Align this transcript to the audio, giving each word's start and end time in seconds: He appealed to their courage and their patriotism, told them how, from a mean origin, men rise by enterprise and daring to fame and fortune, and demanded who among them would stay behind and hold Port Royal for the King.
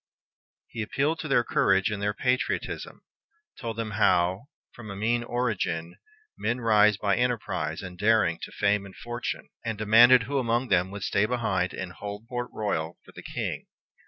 He 0.67 0.81
appealed 0.81 1.19
to 1.19 1.27
their 1.27 1.43
courage 1.43 1.91
and 1.91 2.01
their 2.01 2.15
patriotism, 2.15 3.03
told 3.59 3.77
them 3.77 3.91
how, 3.91 4.47
from 4.71 4.89
a 4.89 4.95
mean 4.95 5.23
origin, 5.23 5.97
men 6.35 6.59
rise 6.59 6.97
by 6.97 7.15
enterprise 7.17 7.83
and 7.83 7.99
daring 7.99 8.39
to 8.41 8.51
fame 8.51 8.87
and 8.87 8.95
fortune, 8.95 9.49
and 9.63 9.77
demanded 9.77 10.23
who 10.23 10.39
among 10.39 10.69
them 10.69 10.89
would 10.89 11.03
stay 11.03 11.27
behind 11.27 11.75
and 11.75 11.91
hold 11.93 12.27
Port 12.27 12.49
Royal 12.51 12.97
for 13.05 13.11
the 13.11 13.21
King. 13.21 13.67